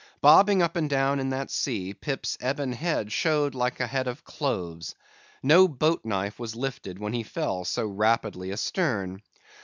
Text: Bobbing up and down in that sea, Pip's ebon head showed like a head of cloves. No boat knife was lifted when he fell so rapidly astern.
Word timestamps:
Bobbing 0.19 0.63
up 0.63 0.75
and 0.77 0.89
down 0.89 1.19
in 1.19 1.29
that 1.29 1.51
sea, 1.51 1.93
Pip's 1.93 2.35
ebon 2.43 2.71
head 2.73 3.11
showed 3.11 3.53
like 3.53 3.79
a 3.79 3.85
head 3.85 4.07
of 4.07 4.23
cloves. 4.23 4.95
No 5.43 5.67
boat 5.67 6.03
knife 6.03 6.39
was 6.39 6.55
lifted 6.55 6.97
when 6.97 7.13
he 7.13 7.21
fell 7.21 7.65
so 7.65 7.85
rapidly 7.85 8.51
astern. 8.51 9.21